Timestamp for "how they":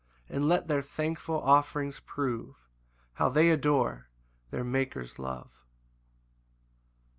3.13-3.51